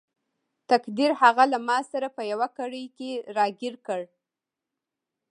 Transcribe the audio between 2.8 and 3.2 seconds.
کې